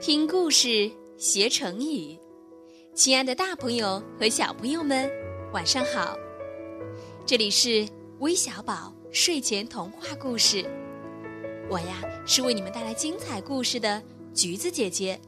[0.00, 2.16] 听故事学成语，
[2.94, 5.10] 亲爱的大朋友和小朋友们，
[5.52, 6.16] 晚上好！
[7.26, 7.84] 这里是
[8.20, 10.64] 微小宝睡前童话故事，
[11.68, 14.00] 我呀是为你们带来精彩故事的
[14.32, 15.18] 橘子姐姐。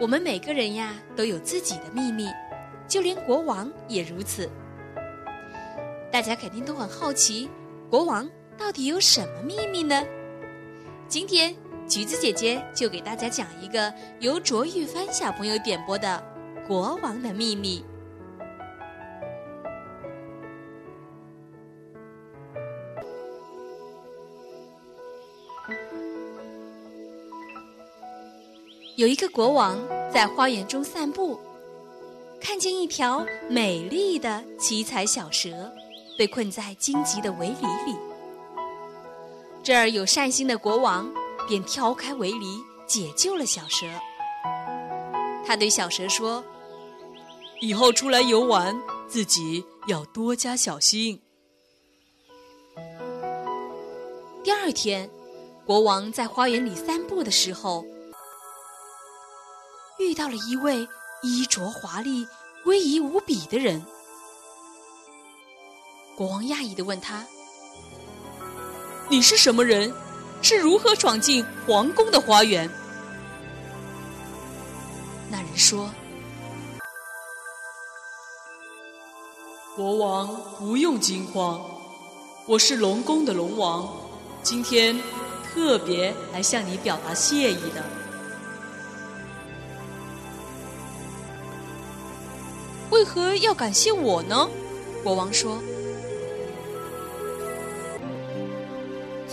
[0.00, 2.28] 我们每个人呀都有自己的秘密，
[2.86, 4.48] 就连国王也如此。
[6.12, 7.50] 大家肯定都很好奇，
[7.90, 10.06] 国王到底有什么秘密呢？
[11.08, 11.52] 今天。
[11.88, 16.22] 橘子姐姐就给大家讲一个由卓玉帆小朋友点播的
[16.66, 17.80] 《国王的秘密》。
[28.96, 29.78] 有一个国王
[30.12, 31.38] 在花园中散步，
[32.40, 35.72] 看见一条美丽的七彩小蛇
[36.18, 37.96] 被困在荆棘的围篱里。
[39.62, 41.08] 这儿有善心的国王。
[41.46, 43.86] 便挑开围篱，解救了小蛇。
[45.46, 46.44] 他对小蛇说
[47.62, 48.76] ：“以后出来游玩，
[49.08, 51.18] 自己要多加小心。”
[54.42, 55.08] 第二天，
[55.64, 57.84] 国王在花园里散步的时候，
[59.98, 60.88] 遇到了一位
[61.22, 62.26] 衣着华丽、
[62.64, 63.84] 威仪无比的人。
[66.16, 67.24] 国王讶异的问他
[69.08, 69.94] ：“你是什么人？”
[70.42, 72.70] 是如何闯进皇宫的花园？
[75.28, 75.90] 那人说
[79.74, 81.60] ：“国王不用惊慌，
[82.46, 83.88] 我是龙宫的龙王，
[84.42, 84.96] 今天
[85.42, 87.82] 特别来向你表达谢意的。
[92.90, 94.48] 为何要感谢我呢？”
[95.02, 95.58] 国王说。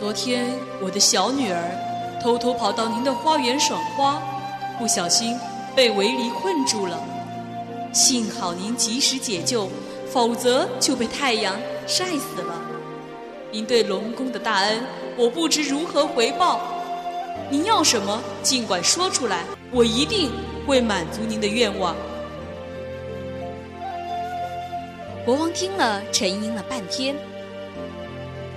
[0.03, 4.21] 昨天，我的小女儿偷偷跑到您的花园赏花，
[4.77, 5.39] 不小心
[5.73, 7.01] 被围篱困住了。
[7.93, 9.69] 幸好您及时解救，
[10.11, 11.55] 否则就被太阳
[11.87, 12.53] 晒死了。
[13.49, 14.83] 您对龙宫的大恩，
[15.15, 16.59] 我不知如何回报。
[17.49, 20.31] 您要什么，尽管说出来，我一定
[20.67, 21.95] 会满足您的愿望。
[25.23, 27.15] 国王听了，沉吟了半天，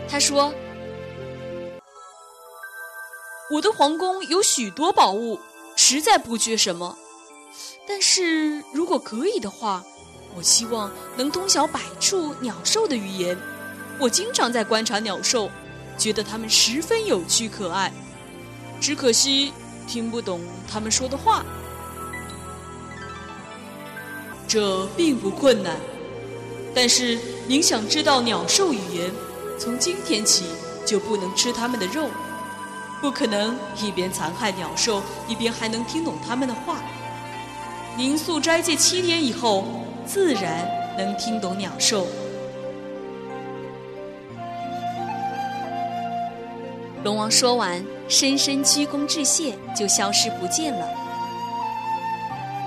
[0.09, 0.53] 他说。
[3.49, 5.39] 我的皇宫有许多宝物，
[5.77, 6.99] 实在不缺什么。
[7.87, 9.85] 但是如果可以的话，
[10.37, 13.39] 我希望能通晓百处鸟兽的语言。
[14.01, 15.49] 我经常在观察鸟兽，
[15.97, 17.93] 觉得它们十分有趣可爱。
[18.81, 19.53] 只可惜
[19.87, 21.45] 听不懂他们说的话。
[24.49, 25.77] 这并不困难，
[26.75, 29.13] 但是您想知道鸟兽语言，
[29.57, 30.47] 从今天起
[30.85, 32.11] 就不能吃它们的肉。
[33.01, 36.79] 不可能一边残害鸟兽，一边还能听懂他们的话。
[37.97, 39.65] 您宿斋戒七天以后，
[40.05, 42.07] 自然能听懂鸟兽。
[47.05, 50.89] 龙王说完，深深鞠躬致谢，就消失不见了。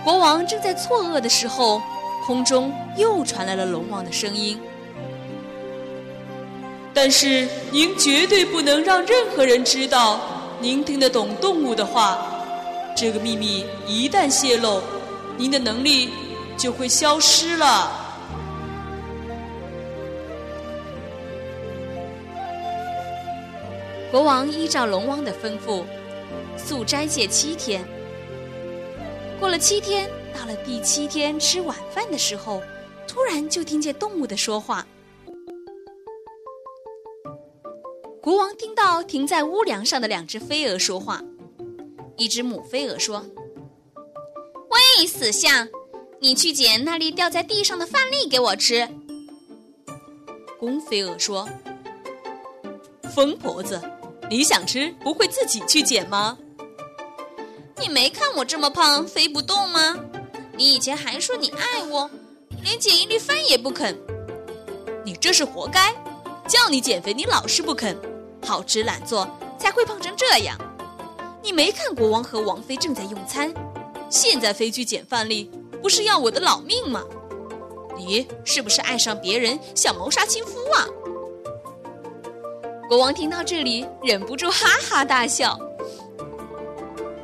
[0.03, 1.81] 国王正在错愕的时候，
[2.25, 4.59] 空中又传来了龙王的声音。
[7.01, 10.19] 但是您绝对不能让任何人知道
[10.59, 12.19] 您听得懂动物的话。
[12.93, 14.81] 这个秘密一旦泄露，
[15.37, 16.09] 您的能力
[16.57, 17.89] 就会消失了。
[24.11, 25.85] 国王依照龙王的吩咐，
[26.57, 27.81] 素斋戒七天。
[29.39, 32.61] 过了七天，到了第七天吃晚饭的时候，
[33.07, 34.85] 突然就听见动物的说话。
[38.29, 41.19] 国王听到停在屋梁上的两只飞蛾说话，
[42.15, 43.25] 一只母飞蛾说
[44.69, 45.67] ：“喂，死相，
[46.19, 48.87] 你去捡那粒掉在地上的饭粒给我吃。”
[50.59, 51.49] 公飞蛾说
[53.11, 53.81] ：“疯婆子，
[54.29, 56.37] 你想吃不会自己去捡吗？
[57.81, 59.97] 你没看我这么胖，飞不动吗？
[60.55, 62.07] 你以前还说你爱我，
[62.63, 63.97] 连捡一粒饭也不肯，
[65.03, 65.91] 你这是活该！
[66.47, 67.97] 叫你减肥，你老是不肯。”
[68.43, 69.27] 好吃懒做
[69.57, 70.57] 才会胖成这样。
[71.41, 73.53] 你没看国王和王妃正在用餐，
[74.09, 75.49] 现在飞去捡饭粒，
[75.81, 77.03] 不是要我的老命吗？
[77.95, 80.87] 你是不是爱上别人，想谋杀亲夫啊？
[82.87, 85.59] 国王听到这里，忍不住哈哈大笑。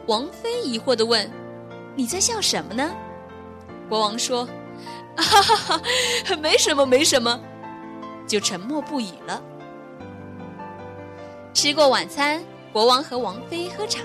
[0.07, 1.29] 王妃疑惑地问
[1.95, 2.93] ：“你在笑什么呢？”
[3.89, 4.47] 国王说
[5.17, 5.81] ：“哈哈哈，
[6.39, 7.39] 没什么，没什么。”
[8.27, 9.41] 就沉默不语了。
[11.55, 12.43] 吃过晚餐，
[12.73, 14.01] 国王和王妃喝茶。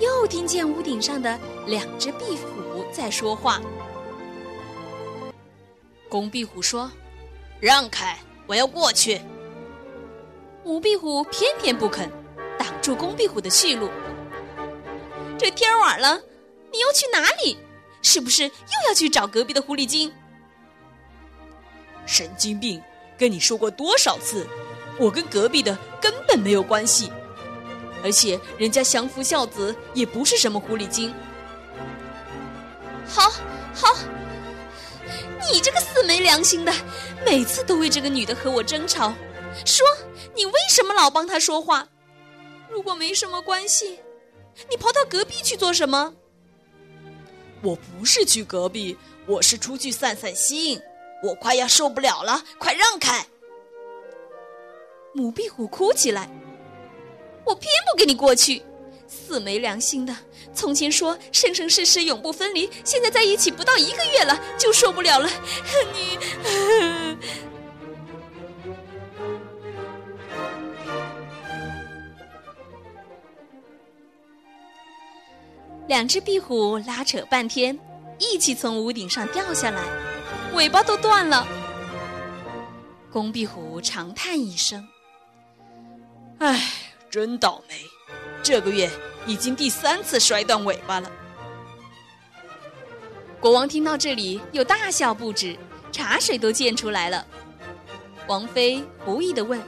[0.00, 3.62] 又听见屋顶上的两只壁虎在说话。
[6.08, 6.90] 公壁虎说
[7.62, 8.18] ：“让开，
[8.48, 9.20] 我要过去。”
[10.64, 12.10] 母壁虎偏偏不肯，
[12.58, 13.88] 挡住公壁虎的去路。
[15.38, 16.20] 这天晚了，
[16.72, 17.56] 你又去哪里？
[18.02, 20.12] 是不是又要去找隔壁的狐狸精？
[22.06, 22.82] 神经病！
[23.16, 24.46] 跟你说过多少次，
[24.98, 27.12] 我跟隔壁的根本没有关系，
[28.02, 31.14] 而且人家相夫孝子，也不是什么狐狸精。
[33.06, 33.30] 好，
[33.74, 33.94] 好，
[35.52, 36.72] 你这个死没良心的，
[37.24, 39.12] 每次都为这个女的和我争吵。
[39.64, 39.86] 说，
[40.34, 41.86] 你为什么老帮她说话？
[42.70, 44.00] 如果没什么关系，
[44.68, 46.14] 你跑到隔壁去做什么？
[47.62, 48.96] 我不是去隔壁，
[49.26, 50.80] 我是出去散散心。
[51.22, 53.26] 我快要受不了了，快让开！
[55.16, 56.28] 母壁虎哭起来，
[57.42, 58.62] 我偏不跟你过去，
[59.08, 60.14] 死没良心的！
[60.52, 65.26] 从前说生生世世永不分离，现在在一起不到一个月了，就受不了了。
[65.94, 66.18] 你，
[75.88, 77.78] 两只壁虎拉扯半天，
[78.18, 79.82] 一起从屋顶上掉下来。
[80.52, 81.46] 尾巴都断了，
[83.10, 84.86] 公壁虎长叹一声
[86.38, 86.70] ：“唉，
[87.10, 87.84] 真倒霉！
[88.42, 88.90] 这个月
[89.26, 91.10] 已经第三次摔断尾巴了。”
[93.40, 95.56] 国王听到这里，又大笑不止，
[95.92, 97.26] 茶水都溅出来了。
[98.26, 99.62] 王妃狐疑的问：“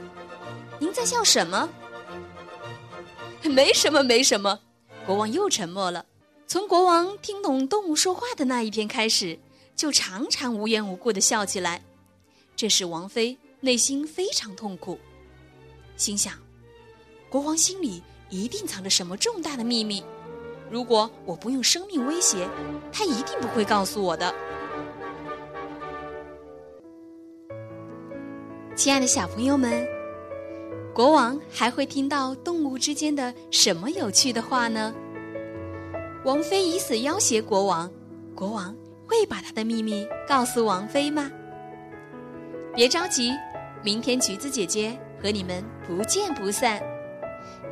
[0.79, 1.69] 您在笑什么
[3.43, 4.59] ？”“没什么，没什么。”
[5.05, 6.05] 国王又沉默了。
[6.47, 9.39] 从国王听懂动物说话的那一天开始。
[9.75, 11.81] 就常常无缘无故的笑起来，
[12.53, 14.99] 这使王妃内心非常痛苦，
[15.95, 16.33] 心想：
[17.29, 20.03] 国王心里一定藏着什么重大的秘密，
[20.69, 22.47] 如果我不用生命威胁，
[22.91, 24.33] 他一定不会告诉我的。
[28.75, 29.87] 亲爱的小朋友们，
[30.93, 34.93] 国王还会听到动物之间的什么有趣的话呢？
[36.25, 37.89] 王妃以死要挟国王，
[38.35, 38.75] 国王。
[39.09, 41.31] 会把他的秘密告诉王妃吗？
[42.75, 43.33] 别着急，
[43.83, 46.79] 明天橘子姐姐和你们不见不散。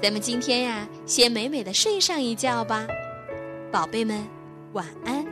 [0.02, 2.88] 咱们今天呀，先美美的睡上一觉吧，
[3.72, 4.26] 宝贝们，
[4.74, 5.26] 晚安。